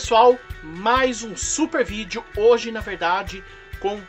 [0.00, 2.24] pessoal, mais um super vídeo.
[2.34, 3.44] Hoje, na verdade,
[3.80, 4.00] com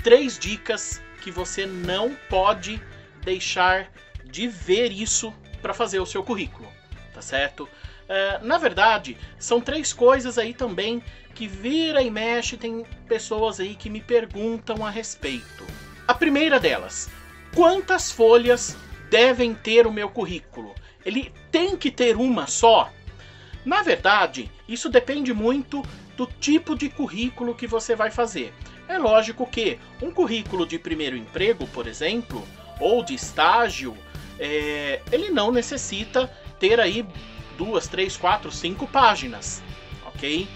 [0.00, 2.80] três dicas que você não pode
[3.24, 3.90] deixar
[4.24, 6.68] de ver isso para fazer o seu currículo,
[7.12, 7.68] tá certo?
[8.08, 11.02] É, na verdade, são três coisas aí também
[11.34, 15.66] que vira e mexe, tem pessoas aí que me perguntam a respeito.
[16.06, 17.10] A primeira delas,
[17.52, 18.76] quantas folhas
[19.10, 20.76] devem ter o meu currículo?
[21.04, 22.92] Ele tem que ter uma só?
[23.64, 25.82] Na verdade, isso depende muito
[26.16, 28.52] do tipo de currículo que você vai fazer.
[28.86, 32.46] É lógico que um currículo de primeiro emprego, por exemplo,
[32.78, 33.96] ou de estágio,
[34.38, 36.26] é, ele não necessita
[36.58, 37.06] ter aí
[37.56, 39.62] duas, três, quatro, cinco páginas,
[40.06, 40.46] ok?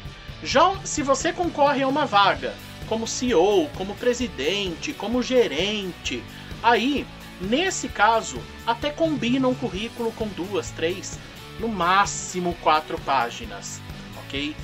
[0.43, 2.55] Já se você concorre a uma vaga
[2.89, 6.23] como CEO, como presidente, como gerente,
[6.63, 7.07] aí
[7.41, 11.19] nesse caso até combina um currículo com duas, três,
[11.59, 13.81] no máximo quatro páginas,
[14.19, 14.55] ok?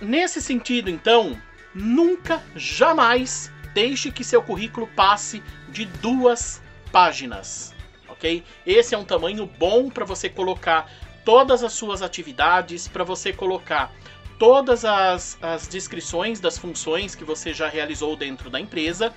[0.00, 1.40] Nesse sentido, então,
[1.74, 6.60] nunca, jamais deixe que seu currículo passe de duas
[6.90, 7.74] páginas,
[8.08, 8.44] ok?
[8.66, 10.90] Esse é um tamanho bom para você colocar
[11.24, 13.92] todas as suas atividades, para você colocar
[14.38, 19.14] todas as, as descrições das funções que você já realizou dentro da empresa.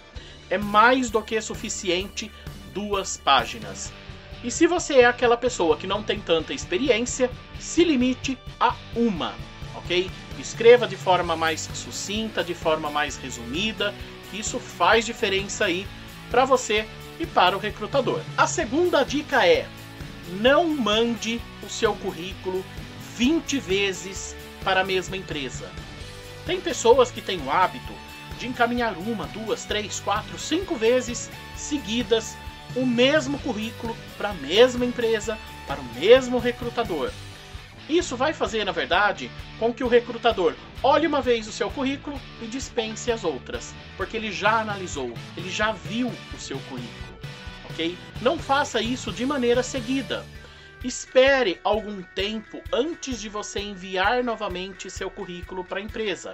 [0.49, 2.31] É mais do que suficiente
[2.73, 3.91] duas páginas.
[4.43, 9.33] E se você é aquela pessoa que não tem tanta experiência, se limite a uma,
[9.75, 10.09] ok?
[10.39, 13.93] Escreva de forma mais sucinta, de forma mais resumida,
[14.29, 15.87] que isso faz diferença aí
[16.29, 16.87] para você
[17.19, 18.21] e para o recrutador.
[18.37, 19.67] A segunda dica é:
[20.41, 22.63] não mande o seu currículo
[23.15, 25.71] 20 vezes para a mesma empresa.
[26.45, 27.93] Tem pessoas que têm o hábito
[28.37, 32.35] de encaminhar uma, duas, três, quatro, cinco vezes seguidas
[32.75, 37.11] o mesmo currículo para a mesma empresa, para o mesmo recrutador.
[37.87, 42.19] Isso vai fazer, na verdade, com que o recrutador olhe uma vez o seu currículo
[42.41, 47.19] e dispense as outras, porque ele já analisou, ele já viu o seu currículo,
[47.69, 47.97] ok?
[48.21, 50.25] Não faça isso de maneira seguida.
[50.83, 56.33] Espere algum tempo antes de você enviar novamente seu currículo para a empresa,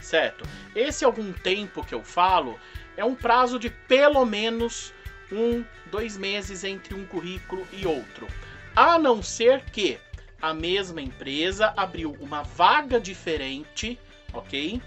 [0.00, 0.44] certo?
[0.74, 2.58] Esse algum tempo que eu falo
[2.96, 4.92] é um prazo de pelo menos
[5.32, 8.28] um, dois meses entre um currículo e outro.
[8.76, 9.98] A não ser que
[10.40, 13.98] a mesma empresa abriu uma vaga diferente,
[14.32, 14.80] ok?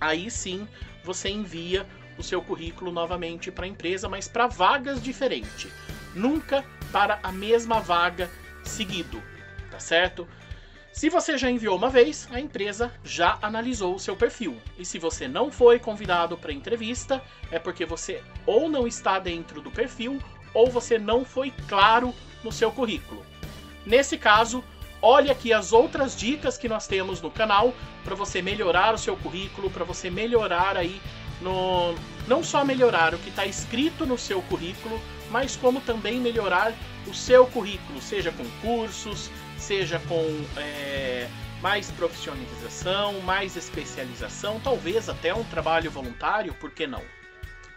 [0.00, 0.66] Aí sim
[1.02, 5.70] você envia o seu currículo novamente para a empresa, mas para vagas diferentes.
[6.14, 8.30] Nunca para a mesma vaga
[8.62, 9.22] seguido,
[9.70, 10.26] tá certo?
[10.94, 14.56] Se você já enviou uma vez, a empresa já analisou o seu perfil.
[14.78, 19.60] E se você não foi convidado para entrevista, é porque você ou não está dentro
[19.60, 20.20] do perfil
[20.54, 23.26] ou você não foi claro no seu currículo.
[23.84, 24.62] Nesse caso,
[25.02, 29.16] olhe aqui as outras dicas que nós temos no canal para você melhorar o seu
[29.16, 31.02] currículo, para você melhorar aí
[31.40, 31.96] no
[32.28, 36.72] não só melhorar o que está escrito no seu currículo, mas como também melhorar
[37.08, 39.28] o seu currículo, seja com cursos,
[39.64, 40.22] seja com
[40.58, 41.26] é,
[41.62, 47.02] mais profissionalização, mais especialização, talvez até um trabalho voluntário, por que não?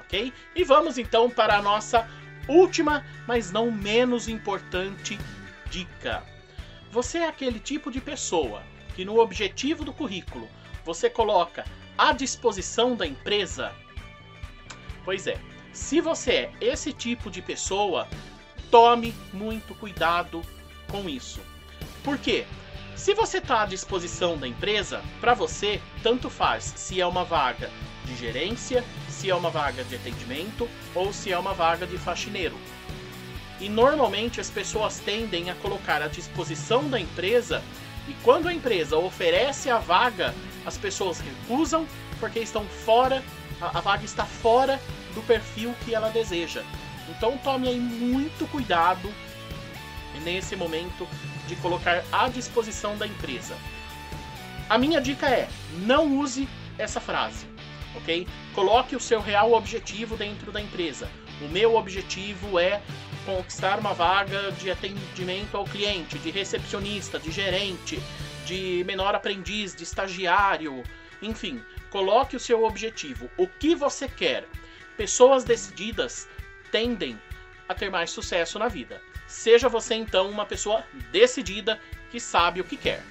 [0.01, 0.33] Ok?
[0.53, 2.05] E vamos então para a nossa
[2.45, 5.17] última, mas não menos importante
[5.69, 6.23] dica.
[6.91, 10.49] Você é aquele tipo de pessoa que no objetivo do currículo
[10.83, 11.63] você coloca
[11.97, 13.73] à disposição da empresa?
[15.05, 15.39] Pois é,
[15.71, 18.09] se você é esse tipo de pessoa,
[18.69, 20.41] tome muito cuidado
[20.91, 21.39] com isso.
[22.07, 22.45] Por quê?
[22.95, 27.69] Se você está à disposição da empresa, para você, tanto faz se é uma vaga
[28.05, 32.55] de gerência, se é uma vaga de atendimento ou se é uma vaga de faxineiro.
[33.59, 37.61] E normalmente as pessoas tendem a colocar à disposição da empresa
[38.07, 40.33] e quando a empresa oferece a vaga,
[40.65, 41.85] as pessoas recusam
[42.21, 43.21] porque estão fora,
[43.59, 44.79] a, vaga está fora
[45.13, 46.63] do perfil que ela deseja.
[47.09, 49.13] Então tome aí muito cuidado
[50.23, 51.05] nesse momento
[51.47, 53.55] de colocar à disposição da empresa.
[54.69, 55.47] A minha dica é:
[55.85, 56.47] não use
[56.77, 57.45] essa frase,
[57.95, 58.27] ok?
[58.53, 61.09] Coloque o seu real objetivo dentro da empresa.
[61.41, 62.81] O meu objetivo é
[63.25, 67.99] conquistar uma vaga de atendimento ao cliente, de recepcionista, de gerente,
[68.45, 70.83] de menor aprendiz, de estagiário,
[71.21, 73.29] enfim, coloque o seu objetivo.
[73.37, 74.47] O que você quer?
[74.95, 76.27] Pessoas decididas
[76.71, 77.19] tendem
[77.67, 79.01] a ter mais sucesso na vida.
[79.27, 81.79] Seja você então uma pessoa decidida
[82.09, 83.03] que sabe o que quer.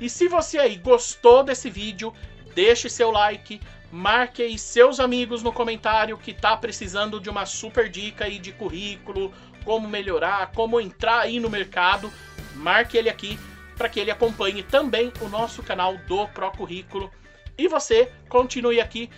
[0.00, 2.12] E se você aí gostou desse vídeo,
[2.54, 3.60] deixe seu like,
[3.90, 8.52] marque aí seus amigos no comentário que tá precisando de uma super dica aí de
[8.52, 9.32] currículo,
[9.64, 12.12] como melhorar, como entrar aí no mercado.
[12.54, 13.38] Marque ele aqui
[13.76, 17.10] para que ele acompanhe também o nosso canal do Procurrículo
[17.58, 19.10] e você continue aqui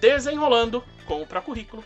[0.00, 1.84] desenrolando com o Procurrículo